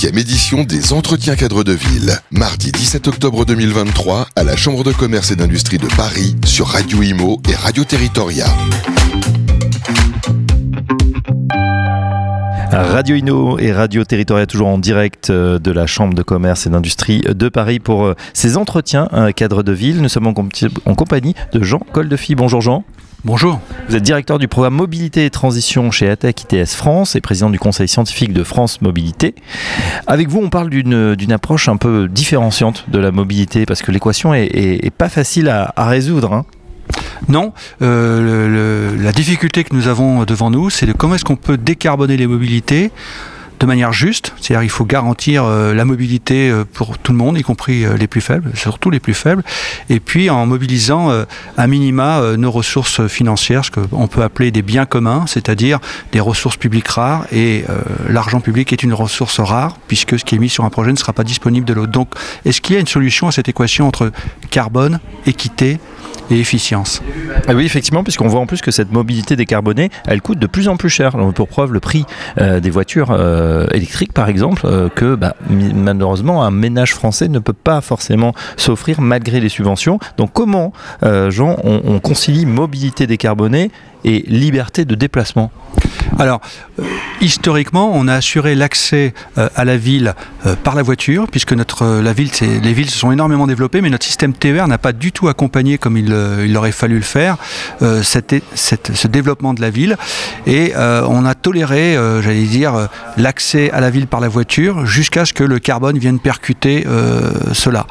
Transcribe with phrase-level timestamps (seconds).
[0.00, 2.14] 7e édition des Entretiens cadres de ville.
[2.30, 7.02] Mardi 17 octobre 2023 à la Chambre de commerce et d'industrie de Paris sur Radio
[7.02, 8.46] Imo et Radio Territoria.
[12.72, 16.70] Radio Ino et Radio Territoria toujours en direct euh, de la Chambre de commerce et
[16.70, 19.06] d'industrie de Paris pour euh, ces entretiens
[19.36, 20.00] cadre de ville.
[20.00, 20.34] Nous sommes en,
[20.86, 22.34] en compagnie de Jean Coldefy.
[22.36, 22.84] Bonjour Jean.
[23.22, 23.60] Bonjour.
[23.86, 27.58] Vous êtes directeur du programme Mobilité et Transition chez ATEC ITS France et président du
[27.58, 29.34] conseil scientifique de France Mobilité.
[30.06, 34.32] Avec vous, on parle d'une approche un peu différenciante de la mobilité parce que l'équation
[34.32, 36.32] est, pas facile à, résoudre.
[36.32, 36.46] Hein.
[37.28, 37.52] Non,
[37.82, 42.16] euh, la difficulté que nous avons devant nous, c'est de comment est-ce qu'on peut décarboner
[42.16, 42.90] les mobilités
[43.60, 47.38] de manière juste, c'est-à-dire il faut garantir euh, la mobilité euh, pour tout le monde,
[47.38, 49.44] y compris les plus faibles, surtout les plus faibles,
[49.88, 51.10] et puis en mobilisant
[51.56, 55.78] à minima nos ressources financières, ce qu'on peut appeler des biens communs, c'est-à-dire
[56.12, 57.64] des ressources publiques rares, et
[58.08, 60.96] l'argent public est une ressource rare, puisque ce qui est mis sur un projet ne
[60.96, 61.92] sera pas disponible de l'autre.
[61.92, 62.08] Donc
[62.44, 64.12] est-ce qu'il y a une solution à cette équation entre
[64.50, 65.78] carbone, équité,
[66.30, 67.02] et efficience.
[67.48, 70.68] Ah oui, effectivement, puisqu'on voit en plus que cette mobilité décarbonée, elle coûte de plus
[70.68, 71.16] en plus cher.
[71.34, 72.04] pour preuve, le prix
[72.38, 77.38] euh, des voitures euh, électriques, par exemple, euh, que bah, malheureusement un ménage français ne
[77.38, 79.98] peut pas forcément s'offrir malgré les subventions.
[80.16, 83.70] Donc comment, Jean, on concilie mobilité décarbonée
[84.04, 85.50] et liberté de déplacement
[86.18, 86.40] alors,
[86.78, 86.84] euh,
[87.20, 90.14] historiquement, on a assuré l'accès euh, à la ville
[90.46, 93.90] euh, par la voiture, puisque notre, la ville, les villes se sont énormément développées, mais
[93.90, 97.36] notre système TER n'a pas du tout accompagné, comme il, il aurait fallu le faire,
[97.80, 99.96] ce développement de la ville.
[100.46, 105.32] Et on a toléré, j'allais dire, l'accès à la ville par la voiture jusqu'à ce
[105.32, 106.84] que le carbone vienne percuter
[107.52, 107.86] cela.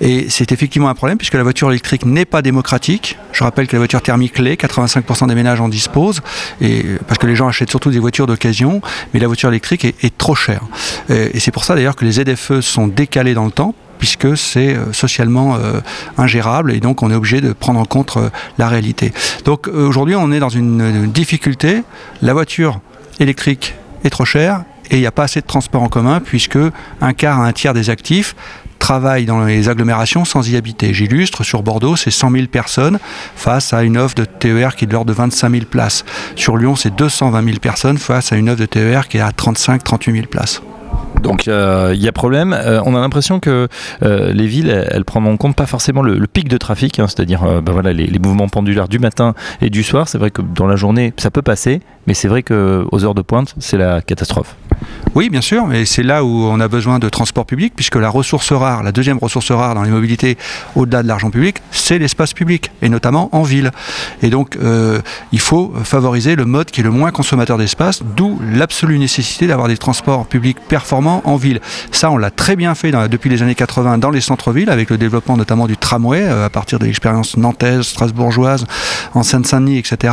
[0.00, 3.18] Et c'est effectivement un problème, puisque la voiture électrique n'est pas démocratique.
[3.32, 6.20] Je rappelle que la voiture thermique l'est, 85% des ménages en disposent,
[6.60, 8.80] et, parce que les gens achètent surtout des voitures d'occasion,
[9.12, 10.62] mais la voiture électrique est, trop chère.
[11.08, 14.74] Et, c'est pour ça d'ailleurs que les ZFE sont décalés dans le temps puisque c'est
[14.74, 15.80] euh, socialement euh,
[16.18, 19.12] ingérable et donc on est obligé de prendre en compte euh, la réalité.
[19.44, 21.82] Donc aujourd'hui on est dans une difficulté,
[22.22, 22.80] la voiture
[23.20, 26.58] électrique est trop chère et il n'y a pas assez de transport en commun puisque
[27.00, 28.36] un quart à un tiers des actifs
[28.86, 30.94] travaillent dans les agglomérations sans y habiter.
[30.94, 33.00] J'illustre, sur Bordeaux, c'est 100 000 personnes
[33.34, 36.04] face à une offre de TER qui est de l'ordre de 25 000 places.
[36.36, 39.30] Sur Lyon, c'est 220 000 personnes face à une offre de TER qui est à
[39.30, 40.62] 35-38 000 places.
[41.20, 42.52] Donc euh, il y a problème.
[42.52, 43.66] Euh, on a l'impression que
[44.04, 47.42] euh, les villes, elles, prennent en compte pas forcément le, pic de trafic, hein, c'est-à-dire
[47.62, 50.06] ben voilà, les, les, mouvements pendulaires du matin et du soir.
[50.06, 53.22] C'est vrai que dans la journée, ça peut passer, mais c'est vrai qu'aux heures de
[53.22, 54.54] pointe, c'est la catastrophe.
[55.16, 58.10] Oui, bien sûr, mais c'est là où on a besoin de transport public, puisque la
[58.10, 60.36] ressource rare, la deuxième ressource rare dans les mobilités,
[60.74, 63.70] au-delà de l'argent public, c'est l'espace public, et notamment en ville.
[64.20, 65.00] Et donc, euh,
[65.32, 69.68] il faut favoriser le mode qui est le moins consommateur d'espace, d'où l'absolue nécessité d'avoir
[69.68, 71.62] des transports publics performants en ville.
[71.92, 74.98] Ça, on l'a très bien fait depuis les années 80 dans les centres-villes, avec le
[74.98, 78.66] développement notamment du tramway, euh, à partir de l'expérience nantaise, strasbourgeoise,
[79.14, 80.12] en Seine-Saint-Denis, etc.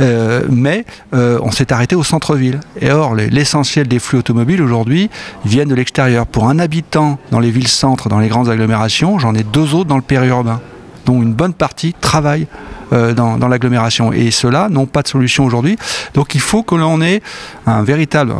[0.00, 2.58] Euh, mais on s'est arrêté au centre-ville.
[2.80, 5.10] Et or, l'essentiel des flux automobiles aujourd'hui
[5.44, 6.26] viennent de l'extérieur.
[6.26, 9.96] Pour un habitant dans les villes-centres, dans les grandes agglomérations, j'en ai deux autres dans
[9.96, 10.60] le périurbain,
[11.04, 12.46] dont une bonne partie travaille
[12.94, 14.12] euh, dans, l'agglomération.
[14.12, 15.76] Et ceux-là n'ont pas de solution aujourd'hui.
[16.14, 17.20] Donc il faut que l'on ait
[17.66, 18.32] un véritable,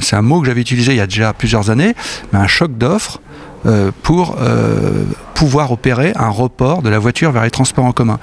[0.00, 1.94] c'est un mot que j'avais utilisé il y a déjà plusieurs années,
[2.32, 3.20] mais un choc d'offres
[3.66, 8.18] euh, pour euh, pouvoir opérer un report de la voiture vers les transports en commun.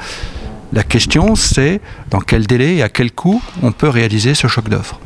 [0.73, 4.67] La question, c'est dans quel délai et à quel coût on peut réaliser ce choc
[4.67, 4.99] d'offres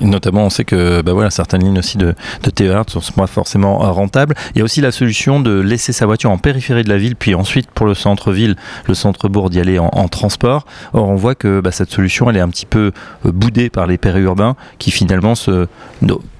[0.00, 3.26] notamment, on sait que bah voilà, certaines lignes aussi de, de TER ne sont pas
[3.26, 4.34] forcément euh, rentables.
[4.54, 7.16] Il y a aussi la solution de laisser sa voiture en périphérie de la ville,
[7.16, 8.56] puis ensuite pour le centre-ville,
[8.86, 10.66] le centre-bourg d'y aller en, transport.
[10.92, 12.92] Or, on voit que bah, cette solution, elle est un petit peu
[13.24, 15.66] euh, boudée par les périurbains qui finalement se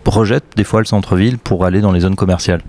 [0.04, 2.62] rejettent des fois le centre-ville pour aller dans les zones commerciales.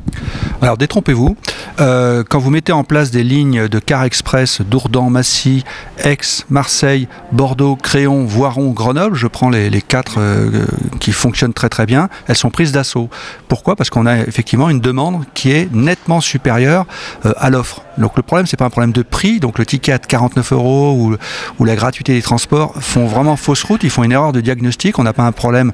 [0.59, 1.37] Alors détrompez-vous,
[1.79, 5.63] euh, quand vous mettez en place des lignes de car express Dourdan, Massy,
[6.03, 6.17] Aix,
[6.49, 10.65] Marseille, Bordeaux, Créon, Voiron, Grenoble, je prends les, quatre euh,
[10.99, 13.09] qui fonctionnent très très bien, elles sont prises d'assaut.
[13.47, 13.75] Pourquoi?
[13.75, 16.87] Parce qu'on a effectivement une demande qui est nettement supérieure
[17.25, 17.83] euh, à l'offre.
[17.99, 20.93] Donc le problème, c'est pas un problème de prix, donc le ticket à 49 euros
[20.97, 21.15] ou,
[21.59, 24.97] ou la gratuité des transports font vraiment fausse route, ils font une erreur de diagnostic,
[24.97, 25.71] on n'a pas un problème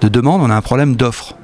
[0.00, 1.36] de demande, on a un problème d'offre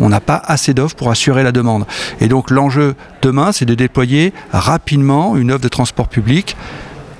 [0.00, 1.86] on n'a pas assez d'offres pour assurer la demande.
[2.20, 6.56] Et donc l'enjeu demain, c'est de déployer rapidement une offre de transport public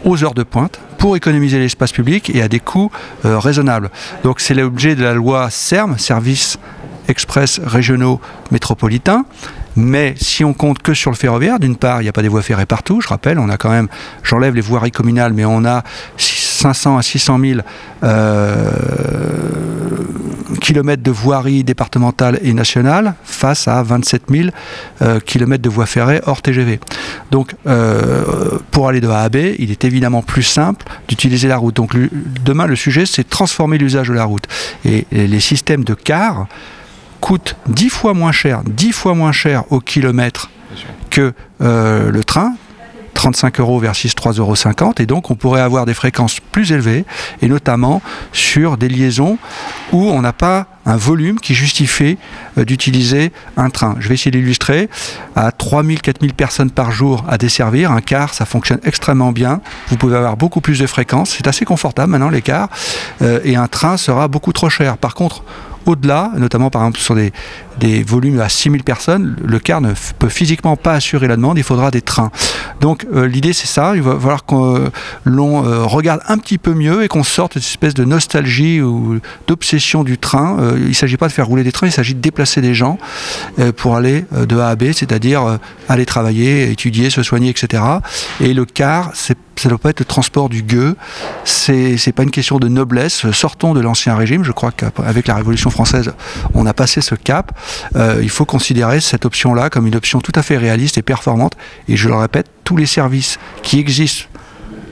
[0.05, 2.91] aux heures de pointe pour économiser l'espace public et à des coûts
[3.25, 3.91] euh, raisonnables.
[4.25, 6.59] Donc c'est l'objet de la loi CERM, Services
[7.09, 9.25] Express Régionaux Métropolitains.
[9.77, 12.29] Mais si on compte que sur le ferroviaire, d'une part, il n'y a pas des
[12.29, 13.89] voies ferrées partout, je rappelle, on a quand même,
[14.23, 15.85] j'enlève les voiries communales, mais on a
[16.17, 17.61] 500 à 600 000
[20.61, 24.51] km de voirie départementale et nationale face à 27 000
[25.27, 26.79] km de voies ferrées hors TGV.
[27.31, 27.55] Donc,
[28.71, 31.75] pour aller de A à B, il est évidemment plus simple d'utiliser la route.
[31.75, 31.97] Donc,
[32.45, 34.45] demain, le sujet, c'est transformer l'usage de la route.
[34.85, 36.47] Et, les systèmes de cars
[37.21, 40.51] coûtent 10 fois moins cher, 10 fois moins cher au kilomètre
[41.11, 42.55] que le train,
[43.15, 44.95] 35 euros versus 3,50 euros.
[44.99, 47.05] Et donc, on pourrait avoir des fréquences plus élevées,
[47.43, 48.03] et notamment
[48.33, 49.39] sur des liaisons
[49.93, 52.19] où on n'a pas un volume qui justifie
[52.59, 53.97] euh, d'utiliser un train.
[54.01, 54.89] Je vais essayer d'illustrer.
[55.37, 59.61] À 3000, 4000 personnes par jour à desservir, un car, ça fonctionne extrêmement bien.
[59.89, 61.37] Vous pouvez avoir beaucoup plus de fréquences.
[61.37, 62.69] C'est assez confortable maintenant, les cars.
[63.23, 64.97] Euh, et un train sera beaucoup trop cher.
[64.97, 65.45] Par contre,
[65.87, 70.77] au-delà, notamment par exemple sur des, volumes à 6000 personnes, le car ne peut physiquement
[70.77, 72.31] pas assurer la demande, il faudra des trains.
[72.81, 74.91] Donc euh, l'idée c'est ça, il va falloir qu'on
[75.25, 80.05] l'on regarde un petit peu mieux et qu'on sorte cette espèce de nostalgie ou d'obsession
[80.05, 80.59] du train.
[80.77, 82.99] Il ne s'agit pas de faire rouler des trains, il s'agit de déplacer des gens
[83.77, 85.59] pour aller de A à B, c'est-à-dire
[85.89, 87.83] aller travailler, étudier, se soigner, etc.
[88.41, 89.35] Et le car, ça
[89.65, 90.97] ne doit pas être le transport du gueux.
[91.45, 93.31] C'est, c'est pas une question de noblesse.
[93.33, 94.45] Sortons de l'ancien régime.
[94.45, 96.13] Je crois qu'avec la Révolution française,
[96.55, 97.53] on a passé ce cap.
[97.97, 101.55] Euh, il faut considérer cette option-là comme une option tout à fait réaliste et performante.
[101.89, 104.27] Et je le répète, tous les services qui existent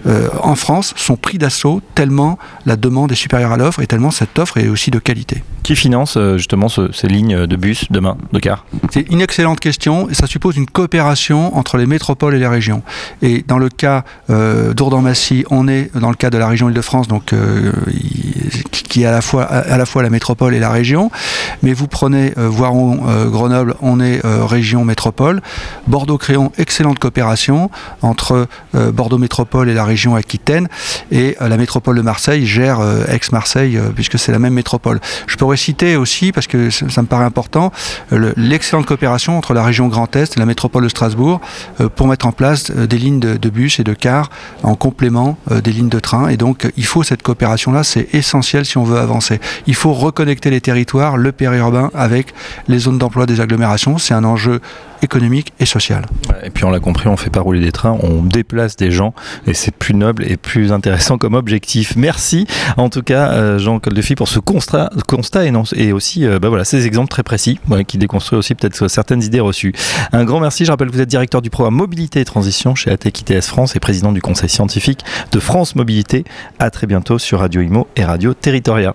[0.06, 4.10] euh, en France sont pris d'assaut tellement la demande est supérieure à l'offre et tellement
[4.10, 5.42] cette offre est aussi de qualité.
[5.62, 8.64] Qui finance euh, justement ces lignes de bus demain, de car?
[8.90, 12.82] C'est une excellente question et ça suppose une coopération entre les métropoles et les régions.
[13.22, 17.08] Et dans le cas euh, d'Ourdan-Massy, on est dans le cas de la région Île-de-France,
[17.08, 17.72] donc euh,
[18.72, 21.10] qui est à la fois à la fois la métropole et la région.
[21.62, 23.00] Mais vous prenez Voiron,
[23.30, 25.40] Grenoble, on est région métropole.
[25.86, 27.70] Bordeaux-Créon, excellente coopération
[28.02, 30.68] entre Bordeaux métropole et la région Aquitaine
[31.10, 35.00] et la métropole de Marseille gère ex-Marseille puisque c'est la même métropole.
[35.26, 37.72] Je peux citer aussi, parce que ça, me paraît important,
[38.36, 41.40] l'excellente coopération entre la région Grand Est et la métropole de Strasbourg
[41.80, 44.30] euh, pour mettre en place euh, des lignes de, bus et de cars
[44.62, 46.28] en complément euh, des lignes de train.
[46.28, 49.40] Et donc, il faut cette coopération-là, c'est essentiel si on veut avancer.
[49.66, 52.34] Il faut reconnecter les territoires, le périurbain, avec
[52.68, 53.98] les zones d'emploi des agglomérations.
[53.98, 54.60] C'est un enjeu
[55.02, 56.06] économique et social.
[56.42, 59.14] Et puis on l'a compris, on fait pas rouler des trains, on déplace des gens
[59.46, 61.94] et c'est plus noble et plus intéressant comme objectif.
[61.96, 62.46] Merci
[62.76, 65.44] en tout cas Jean Coldefi pour ce constat, constat
[65.76, 69.40] et, aussi euh, bah voilà, ces exemples très précis qui déconstruisent aussi peut-être certaines idées
[69.40, 69.72] reçues.
[70.12, 70.64] Un grand merci.
[70.64, 73.76] Je rappelle que vous êtes directeur du programme Mobilité et Transition chez ATEC ITS France
[73.76, 76.24] et président du conseil scientifique de France Mobilité.
[76.58, 78.94] À très bientôt sur Radio Imo et Radio Territoria.